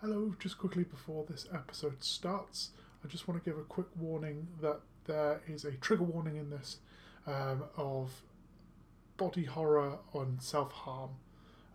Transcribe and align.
Hello, 0.00 0.32
just 0.38 0.58
quickly 0.58 0.84
before 0.84 1.24
this 1.28 1.48
episode 1.52 2.04
starts, 2.04 2.70
I 3.04 3.08
just 3.08 3.26
want 3.26 3.42
to 3.42 3.50
give 3.50 3.58
a 3.58 3.64
quick 3.64 3.88
warning 3.98 4.46
that 4.60 4.78
there 5.06 5.40
is 5.48 5.64
a 5.64 5.72
trigger 5.72 6.04
warning 6.04 6.36
in 6.36 6.50
this 6.50 6.76
um, 7.26 7.64
of 7.76 8.22
body 9.16 9.42
horror 9.42 9.98
and 10.14 10.40
self 10.40 10.70
harm. 10.70 11.10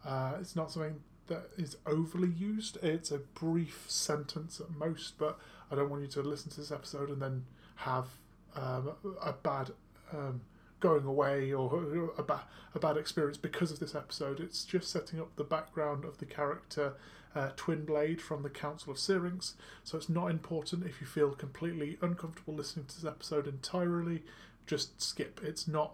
Uh, 0.05 0.35
it's 0.39 0.55
not 0.55 0.71
something 0.71 1.01
that 1.27 1.49
is 1.57 1.75
overly 1.85 2.29
used, 2.29 2.77
it's 2.81 3.11
a 3.11 3.17
brief 3.17 3.83
sentence 3.89 4.61
at 4.61 4.71
most, 4.71 5.17
but 5.17 5.37
I 5.69 5.75
don't 5.75 5.89
want 5.89 6.03
you 6.03 6.07
to 6.07 6.21
listen 6.21 6.49
to 6.51 6.61
this 6.61 6.71
episode 6.71 7.09
and 7.09 7.21
then 7.21 7.43
have 7.75 8.07
um, 8.55 8.93
a 9.21 9.33
bad 9.33 9.71
um, 10.13 10.39
going 10.79 11.03
away 11.03 11.51
or 11.51 12.11
a, 12.17 12.23
ba- 12.23 12.45
a 12.73 12.79
bad 12.79 12.95
experience 12.95 13.35
because 13.35 13.69
of 13.69 13.79
this 13.79 13.95
episode. 13.95 14.39
It's 14.39 14.63
just 14.63 14.89
setting 14.89 15.19
up 15.19 15.35
the 15.35 15.43
background 15.43 16.05
of 16.05 16.19
the 16.19 16.25
character 16.25 16.93
uh, 17.35 17.49
Twinblade 17.55 18.21
from 18.21 18.43
the 18.43 18.49
Council 18.49 18.91
of 18.91 18.99
Syrinx. 18.99 19.55
So 19.83 19.97
it's 19.97 20.09
not 20.09 20.27
important 20.27 20.85
if 20.85 21.01
you 21.01 21.07
feel 21.07 21.31
completely 21.31 21.97
uncomfortable 22.01 22.53
listening 22.53 22.85
to 22.85 22.95
this 22.95 23.05
episode 23.05 23.47
entirely. 23.47 24.23
Just 24.65 25.01
skip. 25.01 25.41
It's 25.43 25.67
not. 25.67 25.93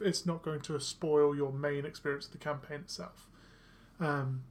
It's 0.00 0.26
not 0.26 0.42
going 0.42 0.60
to 0.62 0.80
spoil 0.80 1.36
your 1.36 1.52
main 1.52 1.84
experience 1.84 2.26
of 2.26 2.32
the 2.32 2.38
campaign 2.38 2.80
itself. 2.80 3.28
Um, 4.00 4.42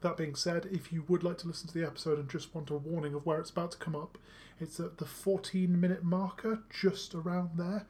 that 0.00 0.16
being 0.16 0.34
said, 0.34 0.66
if 0.72 0.92
you 0.92 1.04
would 1.08 1.22
like 1.22 1.38
to 1.38 1.46
listen 1.46 1.68
to 1.68 1.74
the 1.74 1.86
episode 1.86 2.18
and 2.18 2.28
just 2.28 2.54
want 2.54 2.70
a 2.70 2.74
warning 2.74 3.14
of 3.14 3.26
where 3.26 3.38
it's 3.38 3.50
about 3.50 3.72
to 3.72 3.78
come 3.78 3.94
up, 3.94 4.18
it's 4.58 4.80
at 4.80 4.98
the 4.98 5.04
14 5.04 5.78
minute 5.78 6.02
marker, 6.02 6.62
just 6.70 7.14
around 7.14 7.50
there. 7.56 7.86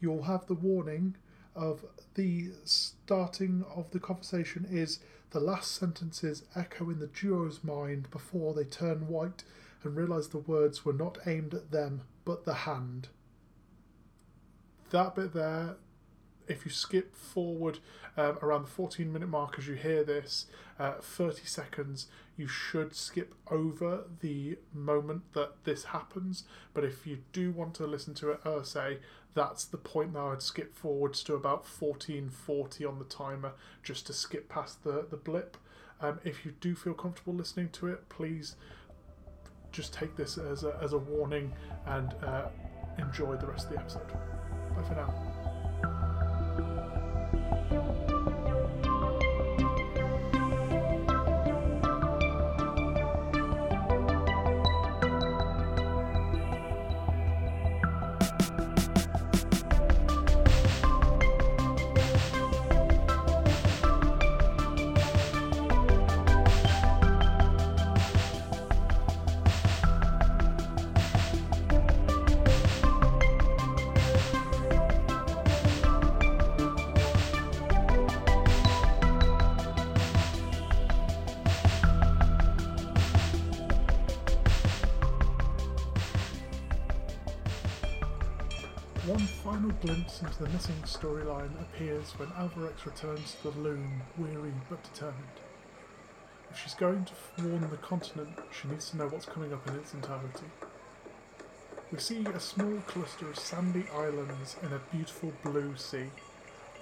You'll 0.00 0.22
have 0.22 0.46
the 0.46 0.54
warning 0.54 1.16
of 1.54 1.84
the 2.14 2.50
starting 2.64 3.64
of 3.74 3.90
the 3.90 3.98
conversation 3.98 4.66
is 4.70 5.00
the 5.30 5.40
last 5.40 5.72
sentences 5.74 6.44
echo 6.56 6.90
in 6.90 6.98
the 6.98 7.06
duo's 7.06 7.62
mind 7.62 8.10
before 8.10 8.54
they 8.54 8.64
turn 8.64 9.08
white 9.08 9.44
and 9.82 9.96
realise 9.96 10.28
the 10.28 10.38
words 10.38 10.84
were 10.84 10.92
not 10.92 11.18
aimed 11.26 11.54
at 11.54 11.70
them 11.70 12.02
but 12.24 12.44
the 12.44 12.54
hand. 12.54 13.08
That 14.90 15.14
bit 15.14 15.34
there, 15.34 15.76
if 16.48 16.64
you 16.64 16.70
skip 16.70 17.14
forward 17.14 17.78
um, 18.16 18.38
around 18.42 18.62
the 18.62 18.70
14 18.70 19.12
minute 19.12 19.28
mark 19.28 19.58
as 19.58 19.68
you 19.68 19.74
hear 19.74 20.02
this, 20.02 20.46
uh, 20.78 20.94
30 21.00 21.44
seconds, 21.44 22.06
you 22.36 22.48
should 22.48 22.94
skip 22.94 23.34
over 23.50 24.04
the 24.20 24.58
moment 24.72 25.32
that 25.34 25.64
this 25.64 25.84
happens. 25.84 26.44
But 26.72 26.84
if 26.84 27.06
you 27.06 27.18
do 27.32 27.52
want 27.52 27.74
to 27.74 27.86
listen 27.86 28.14
to 28.14 28.30
it, 28.30 28.46
uh, 28.46 28.62
say, 28.62 28.98
that's 29.34 29.64
the 29.64 29.76
point 29.76 30.14
that 30.14 30.20
I'd 30.20 30.42
skip 30.42 30.74
forwards 30.74 31.22
to 31.24 31.34
about 31.34 31.64
1440 31.64 32.84
on 32.84 32.98
the 32.98 33.04
timer 33.04 33.52
just 33.82 34.06
to 34.06 34.12
skip 34.12 34.48
past 34.48 34.84
the, 34.84 35.06
the 35.08 35.16
blip. 35.16 35.56
Um, 36.00 36.20
if 36.24 36.44
you 36.44 36.52
do 36.60 36.74
feel 36.74 36.94
comfortable 36.94 37.34
listening 37.34 37.70
to 37.70 37.88
it, 37.88 38.08
please 38.08 38.56
just 39.72 39.92
take 39.92 40.16
this 40.16 40.38
as 40.38 40.64
a, 40.64 40.78
as 40.82 40.92
a 40.92 40.98
warning 40.98 41.52
and 41.86 42.14
uh, 42.22 42.48
enjoy 42.98 43.36
the 43.36 43.46
rest 43.46 43.66
of 43.66 43.72
the 43.72 43.78
episode. 43.78 44.08
Bye 44.08 44.82
for 44.88 44.94
now. 44.94 45.27
One 89.08 89.18
final 89.20 89.70
glimpse 89.80 90.20
into 90.20 90.42
the 90.42 90.50
missing 90.50 90.82
storyline 90.84 91.58
appears 91.62 92.10
when 92.18 92.28
Alvarex 92.28 92.84
returns 92.84 93.36
to 93.36 93.50
the 93.50 93.58
loom, 93.58 94.02
weary 94.18 94.52
but 94.68 94.82
determined. 94.92 95.40
If 96.50 96.58
she's 96.58 96.74
going 96.74 97.06
to 97.06 97.42
warn 97.42 97.70
the 97.70 97.78
continent, 97.78 98.38
she 98.52 98.68
needs 98.68 98.90
to 98.90 98.98
know 98.98 99.08
what's 99.08 99.24
coming 99.24 99.54
up 99.54 99.66
in 99.66 99.76
its 99.76 99.94
entirety. 99.94 100.44
We 101.90 101.98
see 102.00 102.26
a 102.26 102.38
small 102.38 102.82
cluster 102.86 103.30
of 103.30 103.38
sandy 103.38 103.86
islands 103.96 104.56
in 104.62 104.74
a 104.74 104.94
beautiful 104.94 105.32
blue 105.42 105.74
sea. 105.78 106.10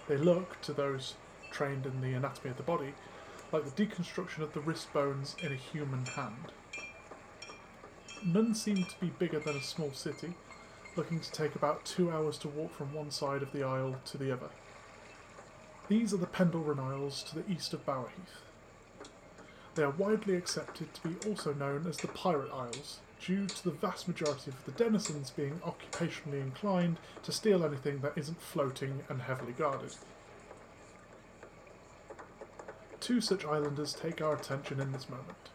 They 0.09 0.17
look, 0.17 0.61
to 0.63 0.73
those 0.73 1.15
trained 1.53 1.87
in 1.87 2.01
the 2.01 2.15
anatomy 2.15 2.51
of 2.51 2.57
the 2.57 2.65
body, 2.65 2.93
like 3.53 3.65
the 3.65 3.87
deconstruction 3.87 4.41
of 4.41 4.53
the 4.53 4.59
wrist 4.59 4.93
bones 4.93 5.37
in 5.45 5.53
a 5.53 5.55
human 5.55 6.05
hand. 6.07 6.51
None 8.25 8.53
seem 8.57 8.79
to 8.79 9.01
be 9.01 9.13
bigger 9.17 9.39
than 9.39 9.55
a 9.55 9.63
small 9.63 9.93
city, 9.93 10.35
looking 10.97 11.21
to 11.21 11.33
take 11.33 11.55
about 11.55 11.85
two 11.85 12.11
hours 12.11 12.39
to 12.39 12.49
walk 12.49 12.75
from 12.75 12.95
one 12.95 13.11
side 13.11 13.43
of 13.43 13.53
the 13.53 13.63
isle 13.63 13.97
to 14.07 14.19
the 14.19 14.33
other. 14.33 14.49
These 15.89 16.13
are 16.13 16.19
the 16.19 16.27
Pendleron 16.27 16.81
Isles 16.81 17.23
to 17.25 17.35
the 17.35 17.51
east 17.51 17.73
of 17.73 17.87
Bowerheath. 17.87 18.43
They 19.75 19.83
are 19.83 19.91
widely 19.91 20.35
accepted 20.37 20.93
to 20.95 21.09
be 21.09 21.29
also 21.29 21.53
known 21.53 21.87
as 21.87 21.99
the 21.99 22.09
Pirate 22.09 22.51
Isles, 22.53 23.01
due 23.21 23.47
to 23.47 23.65
the 23.65 23.71
vast 23.71 24.09
majority 24.09 24.51
of 24.51 24.65
the 24.65 24.73
denizens 24.73 25.31
being 25.31 25.61
occupationally 25.61 26.41
inclined 26.41 26.99
to 27.23 27.33
steal 27.33 27.65
anything 27.65 28.01
that 28.01 28.17
isn't 28.17 28.41
floating 28.41 29.03
and 29.09 29.23
heavily 29.23 29.53
guarded. 29.53 29.95
Two 33.01 33.21
such 33.21 33.45
islanders 33.45 33.93
take 33.93 34.21
our 34.21 34.35
attention 34.35 34.81
in 34.81 34.93
this 34.93 35.09
moment. 35.09 35.51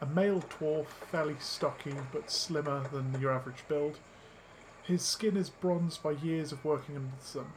A 0.00 0.06
male 0.06 0.42
dwarf, 0.42 0.86
fairly 1.10 1.36
stocky 1.40 1.94
but 2.12 2.30
slimmer 2.30 2.86
than 2.92 3.20
your 3.20 3.32
average 3.32 3.64
build, 3.68 3.98
his 4.88 5.02
skin 5.02 5.36
is 5.36 5.50
bronzed 5.50 6.02
by 6.02 6.12
years 6.12 6.50
of 6.50 6.64
working 6.64 6.96
under 6.96 7.10
the 7.20 7.24
sun. 7.24 7.52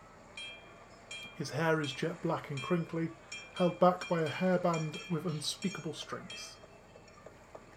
His 1.37 1.51
hair 1.51 1.79
is 1.79 1.93
jet 1.93 2.21
black 2.21 2.49
and 2.49 2.61
crinkly, 2.61 3.07
held 3.55 3.79
back 3.79 4.09
by 4.09 4.19
a 4.19 4.27
hairband 4.27 5.09
with 5.09 5.25
unspeakable 5.25 5.93
strength. 5.93 6.57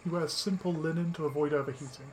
He 0.02 0.10
wears 0.10 0.32
simple 0.32 0.72
linen 0.72 1.12
to 1.12 1.26
avoid 1.26 1.52
overheating. 1.52 2.10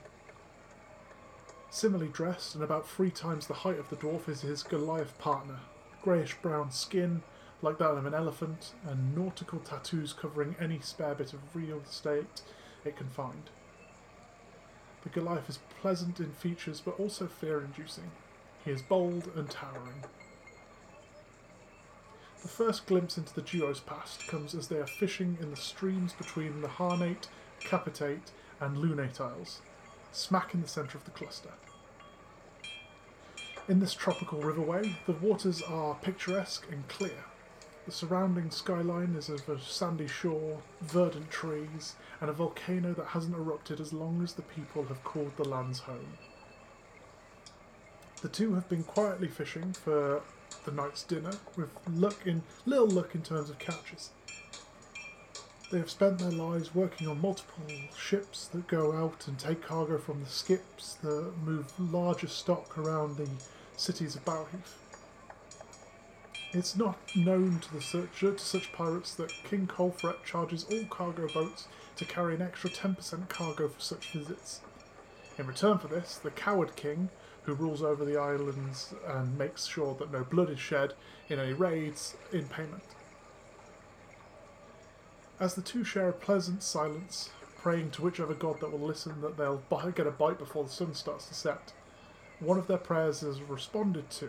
Similarly 1.68 2.12
dressed 2.12 2.54
and 2.54 2.62
about 2.62 2.88
three 2.88 3.10
times 3.10 3.48
the 3.48 3.54
height 3.54 3.78
of 3.80 3.90
the 3.90 3.96
dwarf 3.96 4.28
is 4.28 4.42
his 4.42 4.62
Goliath 4.62 5.18
partner, 5.18 5.58
greyish 6.00 6.36
brown 6.42 6.70
skin, 6.70 7.22
like 7.60 7.78
that 7.78 7.90
of 7.90 8.06
an 8.06 8.14
elephant, 8.14 8.72
and 8.86 9.16
nautical 9.16 9.58
tattoos 9.58 10.12
covering 10.12 10.54
any 10.60 10.78
spare 10.78 11.16
bit 11.16 11.32
of 11.32 11.56
real 11.56 11.80
estate 11.80 12.42
it 12.84 12.96
can 12.96 13.08
find. 13.08 13.50
The 15.02 15.08
Goliath 15.08 15.48
is 15.48 15.58
pleasant 15.80 16.20
in 16.20 16.32
features 16.32 16.80
but 16.80 16.98
also 16.98 17.26
fear 17.26 17.60
inducing. 17.60 18.10
He 18.64 18.70
is 18.70 18.82
bold 18.82 19.30
and 19.34 19.50
towering. 19.50 20.04
The 22.42 22.48
first 22.48 22.86
glimpse 22.86 23.16
into 23.16 23.34
the 23.34 23.42
duo's 23.42 23.80
past 23.80 24.26
comes 24.26 24.54
as 24.54 24.68
they 24.68 24.78
are 24.78 24.86
fishing 24.86 25.38
in 25.40 25.50
the 25.50 25.56
streams 25.56 26.12
between 26.12 26.60
the 26.60 26.68
Hamate, 26.68 27.28
Capitate, 27.60 28.30
and 28.60 28.76
Lunate 28.76 29.20
Isles, 29.20 29.60
smack 30.10 30.54
in 30.54 30.62
the 30.62 30.68
centre 30.68 30.98
of 30.98 31.04
the 31.04 31.12
cluster. 31.12 31.50
In 33.68 33.78
this 33.78 33.94
tropical 33.94 34.40
riverway, 34.40 34.96
the 35.06 35.12
waters 35.12 35.62
are 35.62 35.94
picturesque 36.02 36.66
and 36.70 36.86
clear. 36.88 37.24
The 37.84 37.92
surrounding 37.92 38.50
skyline 38.50 39.16
is 39.16 39.28
of 39.28 39.48
a 39.48 39.60
sandy 39.60 40.06
shore, 40.06 40.62
verdant 40.82 41.30
trees, 41.30 41.96
and 42.20 42.30
a 42.30 42.32
volcano 42.32 42.94
that 42.94 43.08
hasn't 43.08 43.34
erupted 43.34 43.80
as 43.80 43.92
long 43.92 44.22
as 44.22 44.34
the 44.34 44.42
people 44.42 44.84
have 44.84 45.02
called 45.02 45.36
the 45.36 45.48
lands 45.48 45.80
home. 45.80 46.18
The 48.20 48.28
two 48.28 48.54
have 48.54 48.68
been 48.68 48.84
quietly 48.84 49.26
fishing 49.26 49.72
for 49.72 50.22
the 50.64 50.70
night's 50.70 51.02
dinner, 51.02 51.32
with 51.56 51.70
luck 51.90 52.24
in 52.24 52.42
little 52.66 52.86
luck 52.86 53.16
in 53.16 53.22
terms 53.22 53.50
of 53.50 53.58
catches. 53.58 54.10
They 55.72 55.78
have 55.78 55.90
spent 55.90 56.20
their 56.20 56.30
lives 56.30 56.74
working 56.76 57.08
on 57.08 57.20
multiple 57.20 57.64
ships 57.98 58.46
that 58.48 58.68
go 58.68 58.92
out 58.92 59.26
and 59.26 59.36
take 59.36 59.62
cargo 59.62 59.98
from 59.98 60.22
the 60.22 60.28
skips 60.28 60.94
that 61.02 61.32
move 61.44 61.66
larger 61.80 62.28
stock 62.28 62.78
around 62.78 63.16
the 63.16 63.28
cities 63.76 64.14
of 64.14 64.24
Bowerheath. 64.24 64.78
It's 66.54 66.76
not 66.76 66.98
known 67.16 67.60
to, 67.60 67.72
the 67.72 67.80
such, 67.80 68.20
to 68.20 68.36
such 68.36 68.74
pirates 68.74 69.14
that 69.14 69.32
King 69.48 69.66
Colfret 69.66 70.22
charges 70.22 70.66
all 70.70 70.84
cargo 70.90 71.26
boats 71.32 71.66
to 71.96 72.04
carry 72.04 72.34
an 72.34 72.42
extra 72.42 72.68
10% 72.68 73.26
cargo 73.30 73.68
for 73.68 73.80
such 73.80 74.10
visits. 74.10 74.60
In 75.38 75.46
return 75.46 75.78
for 75.78 75.88
this, 75.88 76.16
the 76.16 76.30
Coward 76.30 76.76
King, 76.76 77.08
who 77.44 77.54
rules 77.54 77.82
over 77.82 78.04
the 78.04 78.18
islands 78.18 78.92
and 79.06 79.38
makes 79.38 79.64
sure 79.64 79.94
that 79.94 80.12
no 80.12 80.24
blood 80.24 80.50
is 80.50 80.60
shed 80.60 80.92
in 81.30 81.38
any 81.38 81.54
raids, 81.54 82.16
in 82.32 82.44
payment. 82.44 82.82
As 85.40 85.54
the 85.54 85.62
two 85.62 85.84
share 85.84 86.10
a 86.10 86.12
pleasant 86.12 86.62
silence, 86.62 87.30
praying 87.62 87.92
to 87.92 88.02
whichever 88.02 88.34
god 88.34 88.60
that 88.60 88.70
will 88.70 88.86
listen 88.86 89.22
that 89.22 89.38
they'll 89.38 89.62
get 89.92 90.06
a 90.06 90.10
bite 90.10 90.38
before 90.38 90.64
the 90.64 90.70
sun 90.70 90.92
starts 90.94 91.28
to 91.28 91.34
set, 91.34 91.72
one 92.40 92.58
of 92.58 92.66
their 92.66 92.76
prayers 92.76 93.22
is 93.22 93.40
responded 93.40 94.10
to. 94.10 94.28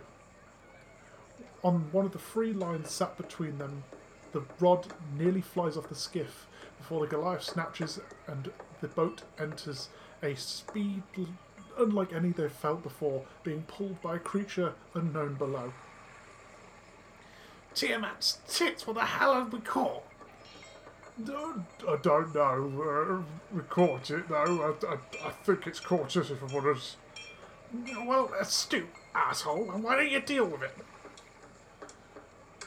On 1.64 1.88
one 1.92 2.06
of 2.06 2.12
the 2.12 2.20
three 2.20 2.52
lines 2.52 2.92
sat 2.92 3.16
between 3.18 3.58
them, 3.58 3.84
the 4.34 4.44
rod 4.60 4.88
nearly 5.18 5.42
flies 5.42 5.78
off 5.78 5.88
the 5.90 5.96
skiff 5.96 6.48
before 6.78 7.02
the 7.02 7.08
Goliath 7.08 7.44
snatches 7.44 8.00
and 8.28 8.52
the 8.82 8.88
boat 8.90 9.22
enters 9.40 9.90
a 10.22 10.36
speed 10.36 11.04
unlike 11.78 12.14
any 12.14 12.30
they've 12.30 12.52
felt 12.52 12.84
before, 12.84 13.24
being 13.44 13.64
pulled 13.64 14.02
by 14.02 14.16
a 14.16 14.20
creature 14.20 14.74
unknown 14.94 15.36
below. 15.36 15.74
Tiamat's 17.74 18.40
tits, 18.48 18.86
what 18.86 18.96
the 18.96 19.06
hell 19.06 19.34
have 19.34 19.52
we 19.52 19.60
caught? 19.60 20.04
I 21.28 21.98
don't 22.02 22.34
know. 22.34 23.24
Uh, 23.24 23.56
we 23.56 23.62
caught 23.70 24.12
it 24.12 24.28
though. 24.28 24.76
I, 24.84 24.94
I, 24.94 25.28
I 25.28 25.32
think 25.44 25.68
it's 25.68 25.80
caught 25.80 26.18
us 26.18 26.30
if 26.30 26.42
I'm 26.42 26.56
honest. 26.56 26.98
Well, 28.06 28.32
astute, 28.40 28.90
asshole, 29.16 29.72
and 29.72 29.84
why 29.84 29.96
don't 29.96 30.12
you 30.12 30.22
deal 30.22 30.46
with 30.46 30.62
it? 30.62 30.76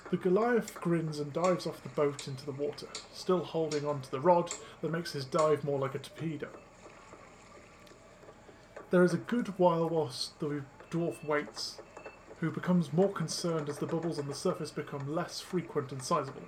The 0.09 0.17
Goliath 0.17 0.73
grins 0.81 1.19
and 1.19 1.33
dives 1.33 1.67
off 1.67 1.83
the 1.83 1.89
boat 1.89 2.29
into 2.29 2.47
the 2.47 2.53
water, 2.53 2.87
still 3.13 3.43
holding 3.43 3.85
on 3.85 4.03
to 4.03 4.11
the 4.11 4.21
rod 4.21 4.53
that 4.81 4.93
makes 4.93 5.13
his 5.13 5.25
dive 5.25 5.65
more 5.65 5.81
like 5.81 5.97
a 5.97 5.99
torpedo. 5.99 6.49
There 8.91 9.03
is 9.03 9.13
a 9.13 9.19
good 9.19 9.49
while 9.59 9.89
whilst 9.89 10.39
the 10.39 10.63
dwarf 10.93 11.25
waits, 11.27 11.81
who 12.39 12.53
becomes 12.53 12.93
more 12.93 13.11
concerned 13.11 13.69
as 13.69 13.79
the 13.79 13.87
bubbles 13.87 14.21
on 14.21 14.29
the 14.29 14.35
surface 14.35 14.71
become 14.71 15.13
less 15.13 15.41
frequent 15.41 15.91
and 15.91 16.01
sizable. 16.01 16.43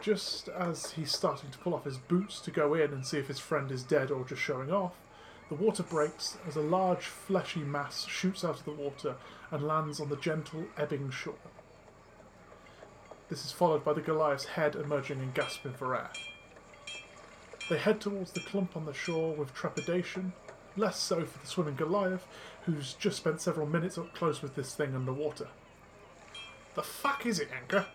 Just 0.00 0.48
as 0.48 0.92
he's 0.92 1.12
starting 1.12 1.50
to 1.50 1.58
pull 1.58 1.74
off 1.74 1.84
his 1.84 1.98
boots 1.98 2.38
to 2.42 2.52
go 2.52 2.74
in 2.74 2.92
and 2.92 3.04
see 3.04 3.18
if 3.18 3.26
his 3.26 3.40
friend 3.40 3.72
is 3.72 3.82
dead 3.82 4.12
or 4.12 4.24
just 4.24 4.40
showing 4.40 4.70
off, 4.70 4.94
the 5.48 5.56
water 5.56 5.82
breaks 5.82 6.38
as 6.46 6.54
a 6.54 6.60
large 6.60 7.06
fleshy 7.06 7.60
mass 7.60 8.06
shoots 8.06 8.44
out 8.44 8.60
of 8.60 8.64
the 8.64 8.70
water 8.70 9.16
and 9.50 9.66
lands 9.66 9.98
on 9.98 10.10
the 10.10 10.16
gentle 10.16 10.66
ebbing 10.78 11.10
shore. 11.10 11.34
This 13.30 13.44
is 13.44 13.52
followed 13.52 13.84
by 13.84 13.92
the 13.92 14.00
Goliath's 14.00 14.44
head 14.44 14.74
emerging 14.74 15.20
and 15.20 15.32
gasping 15.32 15.72
for 15.72 15.94
air. 15.94 16.10
They 17.70 17.78
head 17.78 18.00
towards 18.00 18.32
the 18.32 18.40
clump 18.40 18.76
on 18.76 18.86
the 18.86 18.92
shore 18.92 19.32
with 19.36 19.54
trepidation, 19.54 20.32
less 20.76 20.98
so 20.98 21.24
for 21.24 21.38
the 21.38 21.46
swimming 21.46 21.76
Goliath, 21.76 22.26
who's 22.64 22.94
just 22.94 23.18
spent 23.18 23.40
several 23.40 23.68
minutes 23.68 23.96
up 23.96 24.12
close 24.14 24.42
with 24.42 24.56
this 24.56 24.74
thing 24.74 24.96
underwater. 24.96 25.46
The 26.74 26.82
fuck 26.82 27.24
is 27.24 27.38
it, 27.38 27.50
Anchor? 27.56 27.86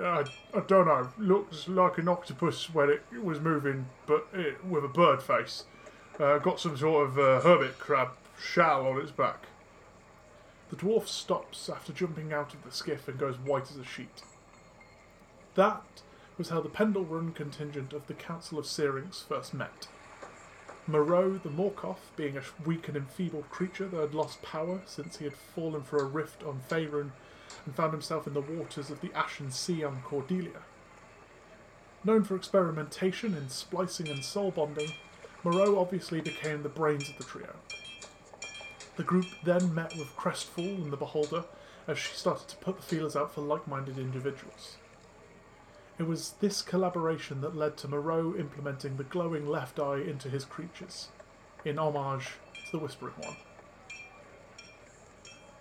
I, 0.00 0.24
I 0.54 0.60
don't 0.66 0.86
know. 0.86 1.10
Looks 1.18 1.68
like 1.68 1.98
an 1.98 2.08
octopus 2.08 2.72
when 2.72 2.88
it 2.88 3.02
was 3.22 3.40
moving, 3.40 3.84
but 4.06 4.28
it, 4.32 4.64
with 4.64 4.82
a 4.82 4.88
bird 4.88 5.22
face. 5.22 5.64
Uh, 6.18 6.38
got 6.38 6.58
some 6.58 6.76
sort 6.76 7.08
of 7.08 7.18
uh, 7.18 7.40
hermit 7.42 7.78
crab 7.78 8.12
shell 8.40 8.86
on 8.86 8.98
its 8.98 9.10
back. 9.10 9.44
The 10.70 10.76
dwarf 10.76 11.06
stops 11.06 11.68
after 11.68 11.92
jumping 11.92 12.32
out 12.32 12.54
of 12.54 12.64
the 12.64 12.72
skiff 12.72 13.08
and 13.08 13.18
goes 13.18 13.36
white 13.38 13.70
as 13.70 13.76
a 13.76 13.84
sheet. 13.84 14.22
That 15.58 16.02
was 16.38 16.50
how 16.50 16.60
the 16.60 16.68
Pendle 16.68 17.04
Run 17.04 17.32
contingent 17.32 17.92
of 17.92 18.06
the 18.06 18.14
Council 18.14 18.60
of 18.60 18.66
Syrinx 18.66 19.22
first 19.22 19.52
met. 19.52 19.88
Moreau 20.86 21.32
the 21.36 21.48
Morkoth, 21.48 22.14
being 22.14 22.36
a 22.36 22.42
weak 22.64 22.86
and 22.86 22.96
enfeebled 22.96 23.50
creature 23.50 23.88
that 23.88 24.00
had 24.00 24.14
lost 24.14 24.40
power 24.40 24.82
since 24.86 25.16
he 25.16 25.24
had 25.24 25.34
fallen 25.34 25.82
for 25.82 25.98
a 25.98 26.04
rift 26.04 26.44
on 26.44 26.60
Faerun 26.68 27.10
and 27.66 27.74
found 27.74 27.92
himself 27.92 28.28
in 28.28 28.34
the 28.34 28.40
waters 28.40 28.88
of 28.88 29.00
the 29.00 29.12
Ashen 29.12 29.50
Sea 29.50 29.82
on 29.82 30.00
Cordelia. 30.02 30.60
Known 32.04 32.22
for 32.22 32.36
experimentation 32.36 33.34
in 33.34 33.48
splicing 33.48 34.06
and 34.06 34.24
soul 34.24 34.52
bonding, 34.52 34.92
Moreau 35.42 35.80
obviously 35.80 36.20
became 36.20 36.62
the 36.62 36.68
brains 36.68 37.08
of 37.08 37.18
the 37.18 37.24
trio. 37.24 37.56
The 38.94 39.02
group 39.02 39.26
then 39.42 39.74
met 39.74 39.96
with 39.96 40.14
Crestfall 40.14 40.80
and 40.84 40.92
the 40.92 40.96
Beholder 40.96 41.46
as 41.88 41.98
she 41.98 42.14
started 42.14 42.46
to 42.46 42.56
put 42.58 42.76
the 42.76 42.82
feelers 42.84 43.16
out 43.16 43.34
for 43.34 43.40
like 43.40 43.66
minded 43.66 43.98
individuals. 43.98 44.76
It 45.98 46.06
was 46.06 46.34
this 46.40 46.62
collaboration 46.62 47.40
that 47.40 47.56
led 47.56 47.76
to 47.78 47.88
Moreau 47.88 48.34
implementing 48.36 48.96
the 48.96 49.04
glowing 49.04 49.48
left 49.48 49.80
eye 49.80 49.98
into 49.98 50.28
his 50.28 50.44
creatures, 50.44 51.08
in 51.64 51.76
homage 51.76 52.34
to 52.66 52.72
the 52.72 52.78
Whispering 52.78 53.14
One. 53.18 53.36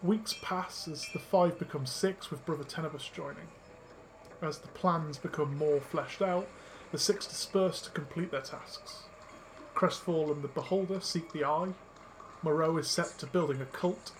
Weeks 0.04 0.36
pass 0.44 0.88
as 0.88 1.08
the 1.12 1.18
five 1.18 1.58
become 1.58 1.88
six, 1.88 2.30
with 2.30 2.46
Brother 2.46 2.64
Tenebus 2.64 3.12
joining. 3.12 3.48
As 4.40 4.60
the 4.60 4.68
plans 4.68 5.18
become 5.18 5.58
more 5.58 5.82
fleshed 5.82 6.22
out, 6.22 6.48
the 6.92 7.00
six 7.00 7.26
disperse 7.26 7.82
to 7.82 7.90
complete 7.90 8.30
their 8.30 8.42
tasks. 8.42 9.06
Crestfall 9.74 10.32
and 10.32 10.44
the 10.44 10.48
Beholder 10.48 11.02
seek 11.02 11.34
the 11.34 11.44
Eye. 11.44 11.74
Moreau 12.44 12.78
is 12.78 12.88
set 12.88 13.18
to 13.18 13.26
building 13.26 13.60
a 13.60 13.66
cult. 13.66 14.12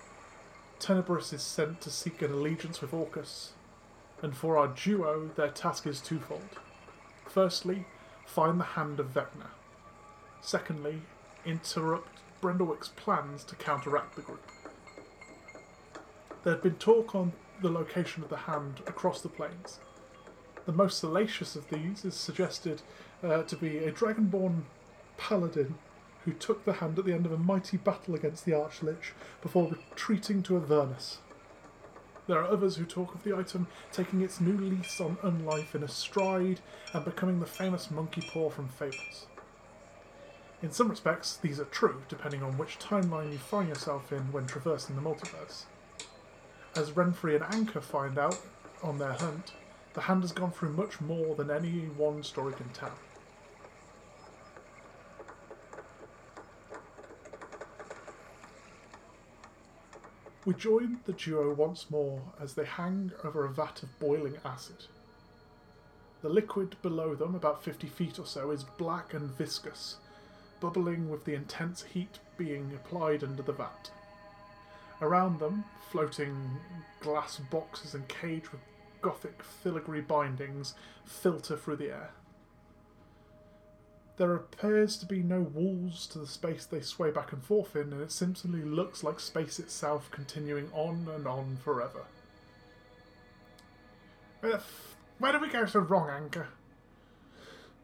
Tenebris 0.80 1.32
is 1.32 1.44
sent 1.44 1.80
to 1.82 1.92
seek 1.92 2.24
an 2.24 2.32
allegiance 2.32 2.82
with 2.82 2.92
Orcus. 2.94 3.54
And 4.22 4.36
for 4.36 4.58
our 4.58 4.68
duo, 4.68 5.30
their 5.36 5.50
task 5.50 5.86
is 5.86 6.02
twofold. 6.02 6.60
Firstly, 7.28 7.86
find 8.26 8.60
the 8.60 8.66
hand 8.66 9.00
of 9.00 9.14
Vecna. 9.14 9.50
Secondly, 10.42 11.02
interrupt 11.46 12.20
Brendelwick's 12.42 12.90
plans 12.90 13.44
to 13.46 13.56
counteract 13.56 14.16
the 14.16 14.22
group. 14.22 14.50
There 16.44 16.54
had 16.54 16.64
been 16.64 16.76
talk 16.76 17.16
on 17.16 17.34
the 17.62 17.70
location 17.70 18.24
of 18.24 18.30
the 18.30 18.38
hand 18.38 18.82
across 18.88 19.22
the 19.22 19.30
plains. 19.30 19.80
The 20.66 20.72
most 20.72 21.00
salacious 21.00 21.56
of 21.56 21.70
these 21.70 22.06
is 22.06 22.14
suggested 22.14 22.82
uh, 23.24 23.44
to 23.44 23.56
be 23.56 23.78
a 23.80 23.92
dragonborn 23.92 24.64
paladin 25.18 25.76
who 26.26 26.34
took 26.34 26.66
the 26.66 26.74
hand 26.74 27.00
at 27.00 27.06
the 27.06 27.14
end 27.14 27.26
of 27.26 27.32
a 27.32 27.38
mighty 27.38 27.78
battle 27.78 28.16
against 28.16 28.46
the 28.46 28.52
Archlich 28.52 29.14
before 29.42 29.70
retreating 29.70 30.44
to 30.44 30.58
Avernus. 30.58 31.20
There 32.28 32.38
are 32.38 32.52
others 32.52 32.76
who 32.76 32.86
talk 32.86 33.16
of 33.16 33.24
the 33.24 33.36
item 33.36 33.68
taking 33.92 34.22
its 34.22 34.42
new 34.42 34.58
lease 34.58 35.00
on 35.00 35.18
unlife 35.24 35.74
in 35.74 35.84
a 35.84 35.88
stride 35.88 36.60
and 36.94 37.06
becoming 37.06 37.40
the 37.40 37.46
famous 37.46 37.90
monkey 37.90 38.22
paw 38.22 38.50
from 38.50 38.68
Fables. 38.68 39.28
In 40.62 40.72
some 40.72 40.90
respects, 40.90 41.38
these 41.38 41.60
are 41.60 41.66
true, 41.66 42.02
depending 42.10 42.44
on 42.44 42.58
which 42.58 42.80
timeline 42.80 43.32
you 43.32 43.38
find 43.38 43.70
yourself 43.70 44.12
in 44.12 44.32
when 44.34 44.46
traversing 44.46 44.96
the 44.96 45.02
multiverse. 45.02 45.64
As 46.76 46.92
Renfrey 46.92 47.36
and 47.36 47.54
Anchor 47.54 47.80
find 47.80 48.18
out 48.18 48.38
on 48.84 48.98
their 48.98 49.14
hunt, 49.14 49.54
the 49.94 50.02
hand 50.02 50.24
has 50.24 50.32
gone 50.32 50.52
through 50.52 50.74
much 50.74 51.00
more 51.00 51.34
than 51.36 51.50
any 51.50 51.86
one 51.96 52.24
story 52.24 52.54
can 52.54 52.70
tell. 52.70 52.94
We 60.48 60.54
join 60.54 61.02
the 61.04 61.12
duo 61.12 61.54
once 61.54 61.92
more 61.92 62.22
as 62.40 62.54
they 62.54 62.64
hang 62.64 63.12
over 63.22 63.44
a 63.44 63.50
vat 63.50 63.84
of 63.84 64.00
boiling 64.00 64.38
acid. 64.46 64.86
The 66.22 66.30
liquid 66.30 66.78
below 66.82 67.16
them, 67.16 67.36
about 67.36 67.62
50 67.62 67.88
feet 67.88 68.18
or 68.18 68.26
so, 68.26 68.52
is 68.52 68.64
black 68.64 69.14
and 69.14 69.30
viscous, 69.30 69.98
bubbling 70.62 71.10
with 71.10 71.26
the 71.26 71.34
intense 71.34 71.84
heat 71.84 72.20
being 72.38 72.72
applied 72.74 73.26
under 73.26 73.44
the 73.44 73.52
vat. 73.52 73.92
Around 75.02 75.42
them, 75.42 75.66
floating 75.92 76.38
glass 77.02 77.42
boxes 77.52 77.94
and 77.94 78.08
cage 78.08 78.50
with 78.54 78.62
gothic 79.02 79.44
filigree 79.44 80.00
bindings 80.00 80.76
filter 81.04 81.58
through 81.58 81.76
the 81.76 81.90
air. 81.90 82.12
There 84.18 84.34
appears 84.34 84.98
to 84.98 85.06
be 85.06 85.22
no 85.22 85.42
walls 85.42 86.08
to 86.08 86.18
the 86.20 86.26
space 86.26 86.66
they 86.66 86.82
sway 86.82 87.12
back 87.12 87.32
and 87.32 87.44
forth 87.44 87.76
in, 87.76 87.94
and 87.94 88.02
it 88.02 88.12
simply 88.12 88.64
looks 88.64 89.04
like 89.04 89.20
space 89.20 89.60
itself 89.60 90.10
continuing 90.10 90.72
on 90.74 91.08
and 91.14 91.28
on 91.28 91.58
forever. 91.64 92.06
Uh, 94.42 94.42
where, 94.42 94.52
the 94.52 94.58
f- 94.58 94.96
where 95.20 95.32
did 95.34 95.42
we 95.42 95.50
go 95.50 95.66
so 95.68 95.80
wrong, 95.80 96.10
Anchor? 96.10 96.48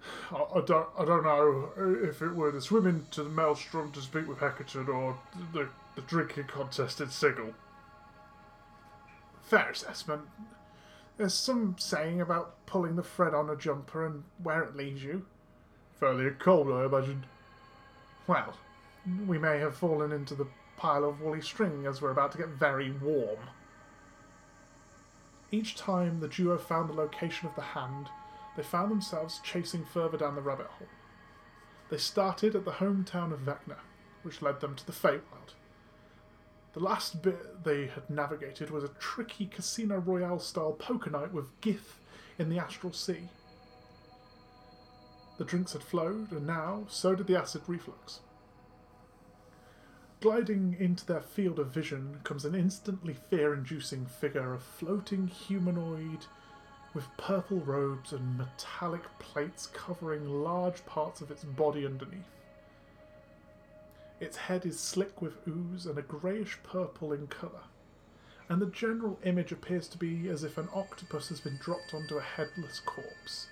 I, 0.31 0.43
I 0.55 0.61
don't, 0.61 0.89
I 0.97 1.05
don't 1.05 1.23
know 1.23 1.69
if 1.77 2.23
it 2.23 2.33
were 2.33 2.51
the 2.51 2.61
swimming 2.61 3.05
to 3.11 3.23
the 3.23 3.29
maelstrom 3.29 3.91
to 3.91 4.01
speak 4.01 4.27
with 4.27 4.39
Heckerton 4.39 4.87
or 4.87 5.19
the, 5.53 5.69
the 5.95 6.01
drinking 6.01 6.45
contest 6.45 6.99
in 6.99 7.09
Sigil. 7.09 7.53
Fair 9.43 9.69
assessment. 9.69 10.23
There's 11.17 11.35
some 11.35 11.75
saying 11.77 12.21
about 12.21 12.65
pulling 12.65 12.95
the 12.95 13.03
thread 13.03 13.35
on 13.35 13.51
a 13.51 13.55
jumper 13.55 14.03
and 14.03 14.23
where 14.41 14.63
it 14.63 14.75
leaves 14.75 15.03
you. 15.03 15.27
Fairly 16.03 16.31
cold, 16.31 16.69
I 16.69 16.83
imagine. 16.83 17.25
Well, 18.27 18.57
we 19.25 19.37
may 19.37 19.59
have 19.59 19.77
fallen 19.77 20.11
into 20.11 20.35
the 20.35 20.47
pile 20.75 21.05
of 21.05 21.21
woolly 21.21 21.39
string 21.39 21.85
as 21.85 22.01
we're 22.01 22.11
about 22.11 22.33
to 22.33 22.37
get 22.37 22.49
very 22.49 22.91
warm. 22.91 23.39
Each 25.49 25.77
time 25.77 26.19
the 26.19 26.27
duo 26.27 26.57
found 26.57 26.89
the 26.89 26.93
location 26.93 27.47
of 27.47 27.55
the 27.55 27.61
hand, 27.61 28.09
they 28.57 28.63
found 28.63 28.91
themselves 28.91 29.39
chasing 29.45 29.85
further 29.85 30.17
down 30.17 30.35
the 30.35 30.41
rabbit 30.41 30.67
hole. 30.67 30.89
They 31.89 31.99
started 31.99 32.53
at 32.53 32.65
the 32.65 32.71
hometown 32.71 33.31
of 33.31 33.39
Vecna, 33.39 33.77
which 34.23 34.41
led 34.41 34.59
them 34.59 34.75
to 34.75 34.85
the 34.85 34.91
Feywild. 34.91 35.53
The 36.73 36.81
last 36.81 37.21
bit 37.21 37.63
they 37.63 37.87
had 37.87 38.09
navigated 38.09 38.71
was 38.71 38.83
a 38.83 38.89
tricky 38.99 39.45
Casino 39.45 39.99
Royale 39.99 40.39
style 40.39 40.73
poker 40.73 41.11
night 41.11 41.31
with 41.31 41.61
Gith 41.61 41.99
in 42.37 42.49
the 42.49 42.59
Astral 42.59 42.91
Sea. 42.91 43.29
The 45.37 45.45
drinks 45.45 45.73
had 45.73 45.83
flowed, 45.83 46.31
and 46.31 46.45
now 46.45 46.85
so 46.87 47.15
did 47.15 47.27
the 47.27 47.35
acid 47.35 47.63
reflux. 47.67 48.19
Gliding 50.21 50.77
into 50.79 51.05
their 51.05 51.21
field 51.21 51.59
of 51.59 51.67
vision 51.67 52.19
comes 52.23 52.45
an 52.45 52.55
instantly 52.55 53.13
fear 53.13 53.53
inducing 53.53 54.05
figure, 54.05 54.53
a 54.53 54.59
floating 54.59 55.27
humanoid 55.27 56.27
with 56.93 57.17
purple 57.17 57.59
robes 57.59 58.13
and 58.13 58.37
metallic 58.37 59.03
plates 59.19 59.67
covering 59.67 60.43
large 60.43 60.85
parts 60.85 61.21
of 61.21 61.31
its 61.31 61.43
body 61.43 61.85
underneath. 61.85 62.29
Its 64.19 64.37
head 64.37 64.65
is 64.65 64.79
slick 64.79 65.21
with 65.21 65.45
ooze 65.47 65.85
and 65.85 65.97
a 65.97 66.03
greyish 66.03 66.57
purple 66.63 67.11
in 67.11 67.27
colour, 67.27 67.63
and 68.47 68.61
the 68.61 68.67
general 68.67 69.19
image 69.23 69.51
appears 69.51 69.87
to 69.89 69.97
be 69.97 70.29
as 70.29 70.43
if 70.43 70.57
an 70.57 70.69
octopus 70.73 71.29
has 71.29 71.41
been 71.41 71.57
dropped 71.57 71.93
onto 71.93 72.17
a 72.17 72.21
headless 72.21 72.79
corpse. 72.85 73.47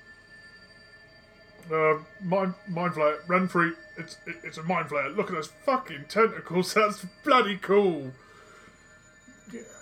Uh, 1.71 1.99
mind, 2.21 2.53
mind 2.67 2.93
flayer, 2.93 3.23
Renfrey, 3.27 3.73
it's 3.97 4.17
it, 4.25 4.37
it's 4.43 4.57
a 4.57 4.63
mind 4.63 4.89
flayer. 4.89 5.15
Look 5.15 5.27
at 5.27 5.33
those 5.33 5.51
fucking 5.65 6.05
tentacles. 6.07 6.73
That's 6.75 7.05
bloody 7.23 7.57
cool. 7.57 8.11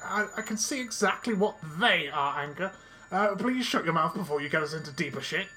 I, 0.03 0.27
I 0.37 0.41
can 0.41 0.57
see 0.57 0.81
exactly 0.81 1.33
what 1.33 1.55
they 1.79 2.09
are, 2.09 2.39
Anchor. 2.39 2.71
Uh, 3.11 3.35
please 3.35 3.65
shut 3.65 3.85
your 3.85 3.93
mouth 3.93 4.13
before 4.13 4.41
you 4.41 4.49
get 4.49 4.63
us 4.63 4.73
into 4.73 4.91
deeper 4.91 5.21
shit. 5.21 5.47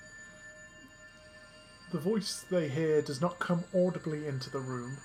The 1.93 1.99
voice 1.99 2.45
they 2.50 2.69
hear 2.69 3.02
does 3.02 3.21
not 3.21 3.38
come 3.38 3.64
audibly 3.75 4.26
into 4.26 4.49
the 4.49 4.61
room, 4.61 4.97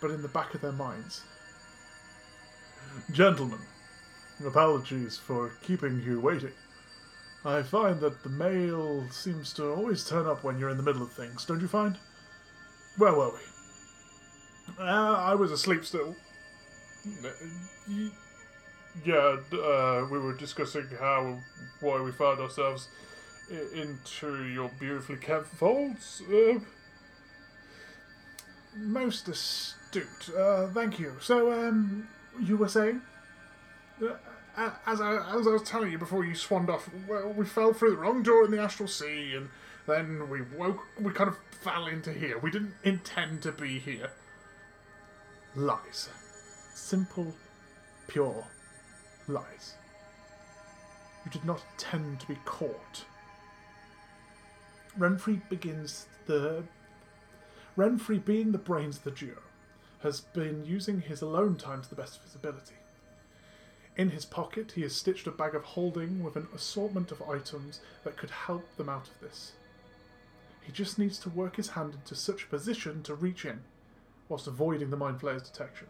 but 0.00 0.10
in 0.12 0.22
the 0.22 0.28
back 0.28 0.54
of 0.54 0.60
their 0.60 0.72
minds. 0.72 1.22
Gentlemen, 3.10 3.58
apologies 4.44 5.18
for 5.18 5.50
keeping 5.62 6.02
you 6.02 6.20
waiting. 6.20 6.52
I 7.46 7.62
find 7.62 8.00
that 8.00 8.22
the 8.22 8.28
mail 8.28 9.06
seems 9.10 9.52
to 9.54 9.70
always 9.72 10.08
turn 10.08 10.26
up 10.26 10.42
when 10.42 10.58
you're 10.58 10.70
in 10.70 10.76
the 10.76 10.82
middle 10.82 11.02
of 11.02 11.12
things, 11.12 11.44
don't 11.44 11.60
you 11.60 11.68
find? 11.68 11.96
Where 12.98 13.12
were 13.12 13.30
we? 13.30 13.40
Uh, 14.80 15.14
I 15.14 15.34
was 15.34 15.52
asleep 15.52 15.84
still. 15.84 16.16
Yeah, 19.04 19.36
uh, 19.52 20.06
we 20.10 20.18
were 20.18 20.34
discussing 20.36 20.88
how, 20.98 21.38
why 21.80 22.00
we 22.02 22.10
found 22.10 22.40
ourselves 22.40 22.88
into 23.74 24.44
your 24.46 24.68
beautifully 24.80 25.18
kept 25.18 25.46
folds. 25.46 26.22
Uh, 26.28 26.58
Most 28.76 29.28
astute. 29.28 30.30
Uh, 30.36 30.66
thank 30.68 30.98
you. 30.98 31.12
So, 31.20 31.52
um, 31.52 32.08
you 32.42 32.56
were 32.56 32.68
saying? 32.68 33.02
As, 34.56 35.02
I, 35.02 35.16
as 35.36 35.46
I 35.46 35.50
was 35.50 35.62
telling 35.62 35.92
you 35.92 35.98
before 35.98 36.24
you 36.24 36.34
swanned 36.34 36.70
off, 36.70 36.88
well, 37.06 37.28
we 37.28 37.44
fell 37.44 37.74
through 37.74 37.90
the 37.90 37.96
wrong 37.98 38.22
door 38.22 38.44
in 38.44 38.50
the 38.50 38.60
astral 38.60 38.88
sea, 38.88 39.34
and 39.34 39.50
then 39.86 40.30
we 40.30 40.40
woke. 40.40 40.80
We 40.98 41.12
kind 41.12 41.28
of 41.28 41.36
fell 41.60 41.86
into 41.86 42.12
here. 42.12 42.38
We 42.38 42.50
didn't 42.50 42.74
intend 42.82 43.42
to 43.42 43.52
be 43.52 43.78
here. 43.78 44.10
Lies. 45.54 46.08
Simple, 46.74 47.34
pure 48.06 48.46
lies. 49.28 49.74
You 51.24 51.30
did 51.30 51.44
not 51.44 51.62
intend 51.72 52.20
to 52.20 52.28
be 52.28 52.38
caught. 52.44 53.04
Renfrey 54.98 55.46
begins 55.50 56.06
the. 56.26 56.62
Renfrey, 57.76 58.24
being 58.24 58.52
the 58.52 58.58
brains 58.58 58.96
of 58.98 59.04
the 59.04 59.10
duo, 59.10 59.42
has 60.02 60.22
been 60.22 60.64
using 60.64 61.02
his 61.02 61.20
alone 61.20 61.56
time 61.56 61.82
to 61.82 61.90
the 61.90 61.94
best 61.94 62.16
of 62.16 62.22
his 62.22 62.34
ability. 62.34 62.76
In 63.96 64.10
his 64.10 64.26
pocket, 64.26 64.72
he 64.72 64.82
has 64.82 64.94
stitched 64.94 65.26
a 65.26 65.30
bag 65.30 65.54
of 65.54 65.64
holding 65.64 66.22
with 66.22 66.36
an 66.36 66.48
assortment 66.54 67.10
of 67.10 67.22
items 67.22 67.80
that 68.04 68.18
could 68.18 68.30
help 68.30 68.76
them 68.76 68.90
out 68.90 69.08
of 69.08 69.20
this. 69.20 69.52
He 70.60 70.72
just 70.72 70.98
needs 70.98 71.18
to 71.20 71.30
work 71.30 71.56
his 71.56 71.70
hand 71.70 71.94
into 71.94 72.14
such 72.14 72.44
a 72.44 72.48
position 72.48 73.02
to 73.04 73.14
reach 73.14 73.44
in, 73.44 73.60
whilst 74.28 74.46
avoiding 74.46 74.90
the 74.90 74.96
Mind 74.96 75.20
Flayer's 75.20 75.48
detection. 75.48 75.86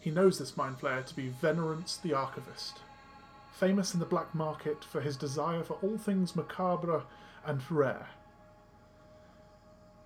He 0.00 0.10
knows 0.10 0.38
this 0.38 0.56
Mind 0.56 0.78
Flayer 0.78 1.06
to 1.06 1.14
be 1.14 1.28
Venerance 1.28 1.96
the 1.96 2.12
Archivist, 2.12 2.80
famous 3.52 3.94
in 3.94 4.00
the 4.00 4.06
black 4.06 4.34
market 4.34 4.84
for 4.84 5.00
his 5.00 5.16
desire 5.16 5.62
for 5.62 5.74
all 5.74 5.96
things 5.96 6.34
macabre 6.34 7.04
and 7.46 7.62
rare. 7.70 8.08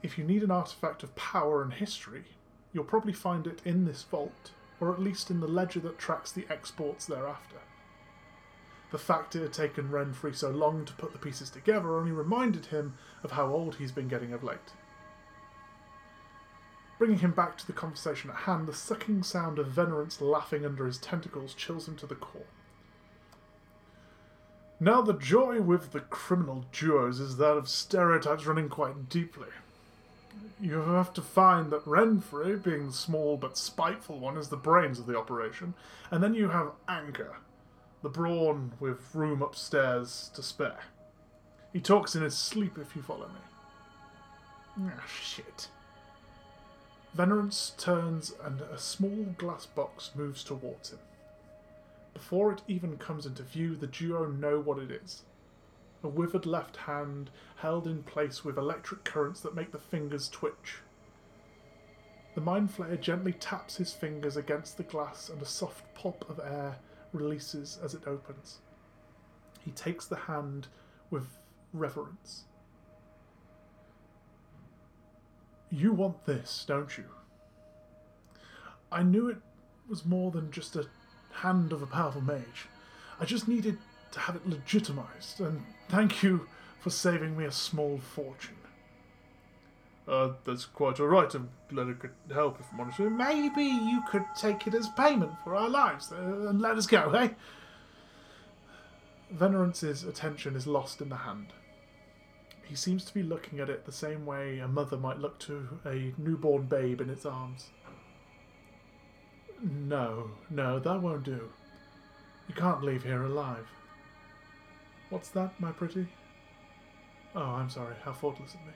If 0.02 0.18
you 0.18 0.24
need 0.24 0.42
an 0.42 0.50
artifact 0.50 1.02
of 1.02 1.16
power 1.16 1.62
and 1.62 1.72
history, 1.72 2.24
you'll 2.72 2.84
probably 2.84 3.12
find 3.12 3.46
it 3.46 3.62
in 3.64 3.86
this 3.86 4.02
vault, 4.02 4.50
or 4.80 4.92
at 4.92 5.00
least 5.00 5.30
in 5.30 5.40
the 5.40 5.48
ledger 5.48 5.80
that 5.80 5.98
tracks 5.98 6.32
the 6.32 6.46
exports 6.50 7.06
thereafter. 7.06 7.58
The 8.90 8.98
fact 8.98 9.36
it 9.36 9.42
had 9.42 9.52
taken 9.52 9.90
Renfrey 9.90 10.34
so 10.34 10.50
long 10.50 10.84
to 10.86 10.94
put 10.94 11.12
the 11.12 11.18
pieces 11.18 11.50
together 11.50 11.96
only 11.96 12.12
reminded 12.12 12.66
him 12.66 12.94
of 13.22 13.32
how 13.32 13.52
old 13.52 13.76
he's 13.76 13.92
been 13.92 14.08
getting 14.08 14.32
of 14.32 14.42
late. 14.42 14.72
Bringing 16.98 17.18
him 17.18 17.32
back 17.32 17.56
to 17.58 17.66
the 17.66 17.72
conversation 17.72 18.30
at 18.30 18.36
hand, 18.36 18.66
the 18.66 18.74
sucking 18.74 19.22
sound 19.22 19.58
of 19.58 19.68
Venerance 19.68 20.20
laughing 20.20 20.64
under 20.64 20.86
his 20.86 20.98
tentacles 20.98 21.54
chills 21.54 21.86
him 21.86 21.96
to 21.96 22.06
the 22.06 22.14
core. 22.14 22.46
Now, 24.80 25.02
the 25.02 25.14
joy 25.14 25.60
with 25.60 25.92
the 25.92 26.00
criminal 26.00 26.64
duos 26.72 27.20
is 27.20 27.36
that 27.36 27.56
of 27.56 27.68
stereotypes 27.68 28.46
running 28.46 28.68
quite 28.68 29.08
deeply. 29.08 29.48
You 30.60 30.80
have 30.80 31.12
to 31.14 31.22
find 31.22 31.70
that 31.70 31.84
Renfrey, 31.84 32.62
being 32.62 32.88
the 32.88 32.92
small 32.92 33.36
but 33.36 33.56
spiteful 33.56 34.18
one, 34.18 34.36
is 34.36 34.48
the 34.48 34.56
brains 34.56 34.98
of 34.98 35.06
the 35.06 35.16
operation, 35.16 35.74
and 36.10 36.22
then 36.22 36.34
you 36.34 36.48
have 36.48 36.72
Anchor, 36.88 37.36
the 38.02 38.08
brawn 38.08 38.72
with 38.80 39.14
room 39.14 39.40
upstairs 39.42 40.30
to 40.34 40.42
spare. 40.42 40.80
He 41.72 41.80
talks 41.80 42.16
in 42.16 42.22
his 42.22 42.36
sleep 42.36 42.78
if 42.78 42.96
you 42.96 43.02
follow 43.02 43.28
me. 43.28 44.88
Ah, 44.90 45.04
shit. 45.06 45.68
Venerance 47.14 47.72
turns 47.78 48.32
and 48.42 48.60
a 48.60 48.78
small 48.78 49.34
glass 49.38 49.66
box 49.66 50.10
moves 50.14 50.44
towards 50.44 50.90
him. 50.90 50.98
Before 52.14 52.52
it 52.52 52.62
even 52.66 52.96
comes 52.96 53.26
into 53.26 53.42
view, 53.42 53.76
the 53.76 53.86
duo 53.86 54.26
know 54.26 54.60
what 54.60 54.78
it 54.78 54.90
is. 54.90 55.22
A 56.02 56.08
withered 56.08 56.46
left 56.46 56.76
hand 56.76 57.30
held 57.56 57.86
in 57.86 58.02
place 58.04 58.44
with 58.44 58.56
electric 58.56 59.04
currents 59.04 59.40
that 59.40 59.54
make 59.54 59.72
the 59.72 59.78
fingers 59.78 60.28
twitch. 60.28 60.78
The 62.34 62.40
Mind 62.40 62.70
Flayer 62.70 63.00
gently 63.00 63.32
taps 63.32 63.76
his 63.76 63.92
fingers 63.92 64.36
against 64.36 64.76
the 64.76 64.84
glass 64.84 65.28
and 65.28 65.42
a 65.42 65.46
soft 65.46 65.92
pop 65.94 66.28
of 66.30 66.38
air 66.38 66.78
releases 67.12 67.78
as 67.82 67.94
it 67.94 68.06
opens. 68.06 68.58
He 69.64 69.72
takes 69.72 70.06
the 70.06 70.16
hand 70.16 70.68
with 71.10 71.26
reverence. 71.72 72.44
You 75.70 75.92
want 75.92 76.24
this, 76.26 76.64
don't 76.66 76.96
you? 76.96 77.04
I 78.90 79.02
knew 79.02 79.28
it 79.28 79.38
was 79.88 80.04
more 80.04 80.30
than 80.30 80.50
just 80.50 80.76
a 80.76 80.86
hand 81.32 81.72
of 81.72 81.82
a 81.82 81.86
powerful 81.86 82.20
mage. 82.20 82.68
I 83.20 83.24
just 83.24 83.48
needed 83.48 83.78
to 84.12 84.20
have 84.20 84.36
it 84.36 84.48
legitimized, 84.48 85.40
and 85.40 85.62
thank 85.88 86.22
you 86.22 86.46
for 86.80 86.90
saving 86.90 87.36
me 87.36 87.44
a 87.44 87.52
small 87.52 87.98
fortune. 87.98 88.54
uh, 90.06 90.32
that's 90.44 90.64
quite 90.64 90.98
alright. 91.00 91.34
I'm 91.34 91.50
glad 91.68 91.88
I 91.88 91.92
could 91.92 92.12
help 92.32 92.58
if 92.60 92.66
I'm 92.72 92.80
honest. 92.80 92.98
with 92.98 93.10
you. 93.10 93.16
Maybe 93.16 93.64
you 93.64 94.02
could 94.10 94.24
take 94.36 94.66
it 94.66 94.74
as 94.74 94.88
payment 94.90 95.32
for 95.44 95.54
our 95.54 95.68
lives 95.68 96.10
uh, 96.12 96.48
and 96.48 96.60
let 96.62 96.76
us 96.78 96.86
go, 96.86 97.10
eh? 97.10 97.28
Venerance's 99.30 100.04
attention 100.04 100.56
is 100.56 100.66
lost 100.66 101.02
in 101.02 101.10
the 101.10 101.16
hand. 101.16 101.48
He 102.64 102.74
seems 102.74 103.04
to 103.04 103.14
be 103.14 103.22
looking 103.22 103.60
at 103.60 103.68
it 103.68 103.84
the 103.84 103.92
same 103.92 104.24
way 104.24 104.58
a 104.58 104.68
mother 104.68 104.96
might 104.96 105.18
look 105.18 105.38
to 105.40 105.68
a 105.84 106.14
newborn 106.16 106.62
babe 106.64 107.00
in 107.00 107.10
its 107.10 107.26
arms. 107.26 107.66
No, 109.62 110.30
no, 110.48 110.78
that 110.78 111.02
won't 111.02 111.24
do. 111.24 111.50
You 112.46 112.54
can't 112.54 112.82
leave 112.82 113.04
here 113.04 113.22
alive. 113.22 113.66
What's 115.10 115.30
that, 115.30 115.58
my 115.58 115.72
pretty? 115.72 116.06
Oh, 117.34 117.40
I'm 117.40 117.70
sorry, 117.70 117.94
how 118.04 118.12
thoughtless 118.12 118.54
of 118.54 118.60
me. 118.60 118.72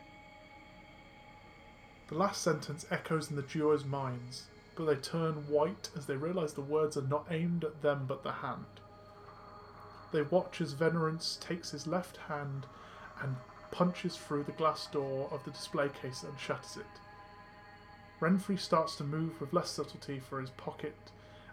The 2.09 2.15
last 2.17 2.43
sentence 2.43 2.87
echoes 2.91 3.31
in 3.31 3.37
the 3.37 3.43
duo's 3.43 3.85
minds, 3.85 4.45
but 4.77 4.87
they 4.87 4.97
turn 4.97 5.35
white 5.49 5.91
as 5.97 6.07
they 6.07 6.17
realise 6.17 6.53
the 6.53 6.61
words 6.61 6.97
are 6.97 7.03
not 7.03 7.27
aimed 7.31 7.65
at 7.65 7.83
them 7.83 8.05
but 8.07 8.23
the 8.23 8.33
hand. 8.33 8.65
They 10.13 10.23
watch 10.23 10.61
as 10.61 10.73
Venerance 10.73 11.39
takes 11.41 11.71
his 11.71 11.87
left 11.87 12.17
hand 12.29 12.67
and 13.23 13.37
punches 13.71 14.17
through 14.17 14.45
the 14.45 14.53
glass 14.53 14.87
door 14.87 15.29
of 15.31 15.45
the 15.45 15.51
display 15.51 15.89
case 16.01 16.23
and 16.23 16.39
shatters 16.39 16.77
it. 16.77 17.01
Renfrey 18.21 18.59
starts 18.59 18.97
to 18.97 19.05
move 19.05 19.41
with 19.41 19.53
less 19.53 19.71
subtlety 19.71 20.21
for 20.21 20.41
his 20.41 20.51
pocket 20.51 20.95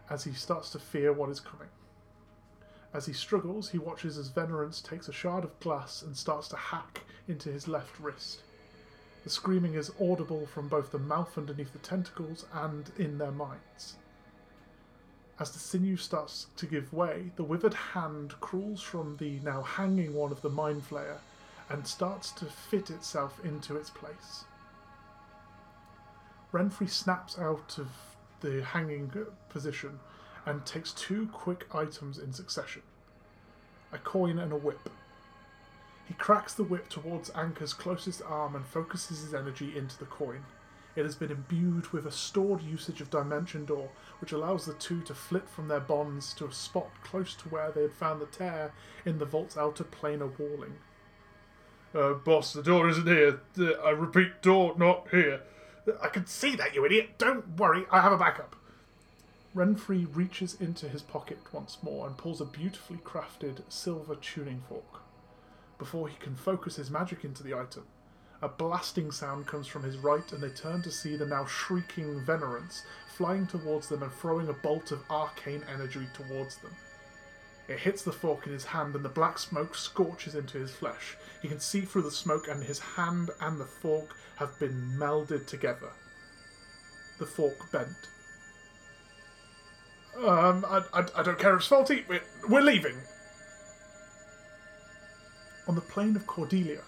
as 0.09 0.24
he 0.24 0.33
starts 0.33 0.69
to 0.71 0.79
fear 0.79 1.12
what 1.13 1.29
is 1.29 1.39
coming. 1.39 1.69
As 2.93 3.05
he 3.05 3.13
struggles, 3.13 3.69
he 3.69 3.77
watches 3.77 4.17
as 4.17 4.29
Venerance 4.29 4.81
takes 4.81 5.08
a 5.08 5.13
shard 5.13 5.43
of 5.43 5.60
glass 5.60 6.01
and 6.01 6.17
starts 6.17 6.48
to 6.50 6.55
hack 6.55 7.03
into 7.27 7.51
his 7.51 7.67
left 7.67 8.00
wrist. 8.00 8.41
The 9.24 9.29
screaming 9.29 9.75
is 9.75 9.91
audible 10.01 10.48
from 10.48 10.67
both 10.67 10.91
the 10.91 10.98
mouth 10.98 11.38
underneath 11.38 11.72
the 11.74 11.79
tentacles 11.79 12.46
and 12.53 12.91
in 12.98 13.17
their 13.17 13.31
minds. 13.31 13.96
As 15.39 15.51
the 15.51 15.60
sinew 15.60 15.98
starts 15.98 16.48
to 16.58 16.65
give 16.65 16.91
way, 16.91 17.31
the 17.36 17.43
withered 17.43 17.74
hand 17.74 18.34
crawls 18.41 18.81
from 18.81 19.17
the 19.17 19.39
now 19.39 19.62
hanging 19.62 20.13
one 20.13 20.31
of 20.31 20.41
the 20.41 20.50
Mind 20.50 20.84
Flayer 20.89 21.19
and 21.69 21.88
starts 21.88 22.31
to 22.31 22.46
fit 22.46 22.89
itself 22.89 23.39
into 23.46 23.77
its 23.77 23.89
place. 23.89 24.46
Renfrey 26.51 26.89
snaps 26.89 27.38
out 27.38 27.77
of 27.77 27.88
the 28.41 28.63
hanging 28.63 29.12
position 29.50 30.00
and 30.46 30.65
takes 30.65 30.91
two 30.93 31.27
quick 31.31 31.65
items 31.74 32.17
in 32.17 32.34
succession 32.34 32.81
a 33.91 33.98
coin 33.98 34.38
and 34.38 34.51
a 34.51 34.58
whip. 34.58 34.89
He 36.08 36.13
cracks 36.13 36.53
the 36.53 36.63
whip 36.63 36.89
towards 36.89 37.31
Anchor's 37.31 37.74
closest 37.74 38.22
arm 38.24 38.55
and 38.55 38.65
focuses 38.65 39.22
his 39.22 39.34
energy 39.34 39.75
into 39.75 39.98
the 39.98 40.05
coin. 40.05 40.43
It 40.96 41.03
has 41.03 41.15
been 41.15 41.31
imbued 41.31 41.88
with 41.93 42.05
a 42.05 42.12
stored 42.12 42.62
usage 42.62 43.00
of 43.00 43.10
Dimension 43.10 43.65
Door, 43.65 43.89
which 44.19 44.31
allows 44.31 44.65
the 44.65 44.74
two 44.74 45.01
to 45.03 45.13
flit 45.13 45.48
from 45.48 45.67
their 45.67 45.79
bonds 45.79 46.34
to 46.34 46.46
a 46.46 46.51
spot 46.51 46.89
close 47.03 47.36
to 47.36 47.50
where 47.50 47.72
they 47.72 47.84
had 47.84 47.93
found 47.93 48.22
the 48.22 48.25
tear 48.25 48.74
in 49.05 49.17
the 49.17 49.25
vault's 49.25 49.58
outer 49.58 49.84
planar 49.84 50.31
walling. 50.38 50.75
Uh, 51.93 52.13
boss, 52.13 52.53
the 52.53 52.63
door 52.63 52.89
isn't 52.89 53.08
here. 53.08 53.39
Uh, 53.58 53.72
I 53.84 53.91
repeat, 53.91 54.41
door 54.41 54.75
not 54.77 55.08
here. 55.10 55.41
I 56.01 56.08
can 56.08 56.25
see 56.25 56.55
that, 56.55 56.75
you 56.75 56.86
idiot. 56.86 57.17
Don't 57.17 57.58
worry, 57.58 57.86
I 57.91 58.01
have 58.01 58.12
a 58.12 58.17
backup. 58.17 58.55
Renfrey 59.56 60.08
reaches 60.15 60.56
into 60.62 60.88
his 60.88 61.01
pocket 61.01 61.39
once 61.51 61.79
more 61.82 62.06
and 62.06 62.18
pulls 62.18 62.39
a 62.39 62.46
beautifully 62.46 63.00
crafted 63.00 63.62
silver 63.68 64.15
tuning 64.15 64.62
fork. 64.70 65.01
Before 65.79 66.08
he 66.08 66.18
can 66.18 66.36
focus 66.36 66.75
his 66.75 66.91
magic 66.91 67.24
into 67.24 67.41
the 67.41 67.56
item, 67.56 67.86
a 68.41 68.48
blasting 68.48 69.12
sound 69.12 69.48
comes 69.48 69.68
from 69.68 69.84
his 69.84 69.98
right, 69.98 70.32
and 70.32 70.41
they 70.41 70.50
turn 70.50 70.82
to 70.84 70.91
see 70.91 71.15
the 71.15 71.25
now 71.25 71.46
shrieking 71.46 72.24
Venerance 72.24 72.84
flying 73.08 73.48
towards 73.48 73.89
them 73.89 74.03
and 74.03 74.12
throwing 74.13 74.48
a 74.50 74.53
bolt 74.53 74.91
of 74.91 75.03
arcane 75.10 75.65
energy 75.74 76.08
towards 76.13 76.58
them. 76.58 76.72
It 77.68 77.79
hits 77.79 78.03
the 78.03 78.13
fork 78.13 78.46
in 78.46 78.53
his 78.53 78.65
hand, 78.65 78.96
and 78.96 79.03
the 79.03 79.10
black 79.10 79.39
smoke 79.39 79.75
scorches 79.75 80.36
into 80.36 80.58
his 80.58 80.72
flesh. 80.72 81.18
He 81.41 81.48
can 81.48 81.60
see 81.60 81.82
through 81.82 82.03
the 82.03 82.12
smoke, 82.12 82.48
and 82.48 82.63
his 82.63 82.79
hand 82.79 83.32
and 83.41 83.60
the 83.60 83.65
fork 83.65 84.15
have 84.38 84.58
been 84.60 84.96
melded 84.98 85.46
together. 85.48 85.89
The 87.18 87.25
fork 87.25 87.72
bent. 87.72 88.10
Um, 90.25 90.65
I, 90.67 90.83
I, 90.93 91.05
I 91.15 91.23
don't 91.23 91.39
care 91.39 91.53
if 91.53 91.59
it's 91.59 91.67
faulty. 91.67 92.03
We're, 92.07 92.21
we're 92.49 92.61
leaving. 92.61 92.95
On 95.67 95.75
the 95.75 95.81
plain 95.81 96.15
of 96.15 96.27
Cordelia, 96.27 96.81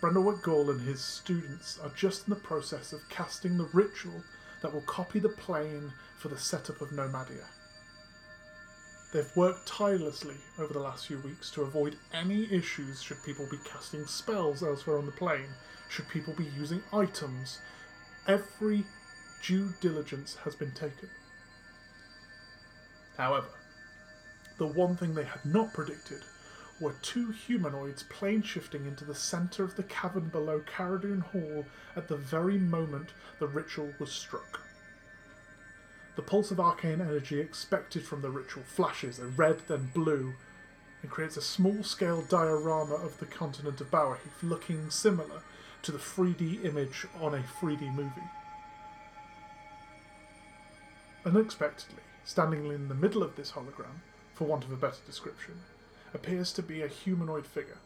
Brendlewick 0.00 0.42
Gall 0.42 0.70
and 0.70 0.80
his 0.80 1.00
students 1.00 1.78
are 1.82 1.90
just 1.90 2.26
in 2.26 2.30
the 2.30 2.40
process 2.40 2.92
of 2.92 3.06
casting 3.10 3.58
the 3.58 3.68
ritual 3.72 4.22
that 4.62 4.72
will 4.72 4.82
copy 4.82 5.18
the 5.18 5.28
plane 5.28 5.92
for 6.18 6.28
the 6.28 6.38
setup 6.38 6.80
of 6.80 6.90
Nomadia. 6.90 7.44
They've 9.12 9.36
worked 9.36 9.66
tirelessly 9.66 10.36
over 10.58 10.72
the 10.72 10.80
last 10.80 11.08
few 11.08 11.18
weeks 11.18 11.50
to 11.52 11.62
avoid 11.62 11.96
any 12.12 12.44
issues 12.52 13.02
should 13.02 13.22
people 13.22 13.46
be 13.50 13.58
casting 13.64 14.06
spells 14.06 14.62
elsewhere 14.62 14.98
on 14.98 15.06
the 15.06 15.12
plane, 15.12 15.48
should 15.88 16.08
people 16.08 16.34
be 16.34 16.46
using 16.56 16.82
items. 16.92 17.58
Every 18.26 18.84
due 19.42 19.74
diligence 19.80 20.36
has 20.44 20.54
been 20.54 20.72
taken. 20.72 21.08
However, 23.18 23.48
the 24.58 24.66
one 24.66 24.96
thing 24.96 25.14
they 25.14 25.24
had 25.24 25.44
not 25.44 25.74
predicted 25.74 26.22
were 26.80 26.94
two 27.02 27.32
humanoids 27.32 28.04
plane 28.04 28.42
shifting 28.42 28.86
into 28.86 29.04
the 29.04 29.14
centre 29.14 29.64
of 29.64 29.74
the 29.74 29.82
cavern 29.82 30.28
below 30.28 30.60
Caradoon 30.60 31.20
Hall 31.20 31.66
at 31.96 32.06
the 32.06 32.16
very 32.16 32.58
moment 32.58 33.10
the 33.40 33.48
ritual 33.48 33.92
was 33.98 34.12
struck. 34.12 34.60
The 36.14 36.22
pulse 36.22 36.52
of 36.52 36.60
arcane 36.60 37.00
energy 37.00 37.40
expected 37.40 38.04
from 38.04 38.22
the 38.22 38.30
ritual 38.30 38.62
flashes, 38.64 39.18
a 39.18 39.26
red 39.26 39.62
then 39.66 39.90
blue, 39.92 40.34
and 41.02 41.10
creates 41.10 41.36
a 41.36 41.42
small 41.42 41.82
scale 41.82 42.22
diorama 42.22 42.94
of 42.94 43.18
the 43.18 43.26
continent 43.26 43.80
of 43.80 43.90
Bowerheath 43.90 44.42
looking 44.42 44.90
similar 44.90 45.42
to 45.82 45.92
the 45.92 45.98
3D 45.98 46.64
image 46.64 47.06
on 47.20 47.34
a 47.34 47.44
3D 47.60 47.92
movie. 47.94 48.30
Unexpectedly, 51.24 52.02
standing 52.28 52.66
in 52.66 52.88
the 52.88 52.94
middle 52.94 53.22
of 53.22 53.34
this 53.36 53.52
hologram, 53.52 54.02
for 54.34 54.44
want 54.44 54.62
of 54.62 54.70
a 54.70 54.76
better 54.76 55.00
description, 55.06 55.54
appears 56.12 56.52
to 56.52 56.62
be 56.62 56.82
a 56.82 56.86
humanoid 56.86 57.46
figure. 57.46 57.78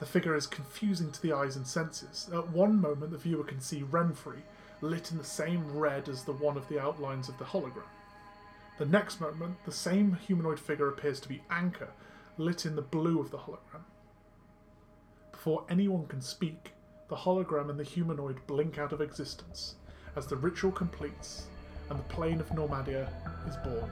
The 0.00 0.06
figure 0.06 0.34
is 0.34 0.48
confusing 0.48 1.12
to 1.12 1.22
the 1.22 1.32
eyes 1.32 1.54
and 1.54 1.64
senses. 1.64 2.28
At 2.34 2.48
one 2.48 2.80
moment, 2.80 3.12
the 3.12 3.18
viewer 3.18 3.44
can 3.44 3.60
see 3.60 3.84
Renfrey, 3.84 4.40
lit 4.80 5.12
in 5.12 5.18
the 5.18 5.24
same 5.24 5.72
red 5.72 6.08
as 6.08 6.24
the 6.24 6.32
one 6.32 6.56
of 6.56 6.68
the 6.68 6.80
outlines 6.80 7.28
of 7.28 7.38
the 7.38 7.44
hologram. 7.44 7.86
The 8.78 8.86
next 8.86 9.20
moment, 9.20 9.54
the 9.64 9.70
same 9.70 10.18
humanoid 10.26 10.58
figure 10.58 10.88
appears 10.88 11.20
to 11.20 11.28
be 11.28 11.42
Anchor, 11.48 11.90
lit 12.38 12.66
in 12.66 12.74
the 12.74 12.82
blue 12.82 13.20
of 13.20 13.30
the 13.30 13.38
hologram. 13.38 13.84
Before 15.30 15.64
anyone 15.70 16.08
can 16.08 16.22
speak, 16.22 16.72
the 17.08 17.14
hologram 17.14 17.70
and 17.70 17.78
the 17.78 17.84
humanoid 17.84 18.44
blink 18.48 18.78
out 18.78 18.92
of 18.92 19.00
existence 19.00 19.76
as 20.16 20.26
the 20.26 20.36
ritual 20.36 20.72
completes 20.72 21.46
and 21.90 21.98
the 21.98 22.04
plane 22.04 22.40
of 22.40 22.48
Normadia 22.50 23.08
is 23.48 23.56
born. 23.58 23.90